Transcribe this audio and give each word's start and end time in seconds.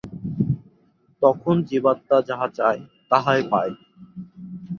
তখন 1.21 1.55
জীবাত্মা 1.69 2.17
যাহা 2.29 2.47
চায়, 2.57 2.81
তাহাই 3.11 3.41
পায়। 3.51 3.73